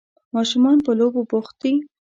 [0.35, 1.73] ماشومان په لوبو بوخت دي.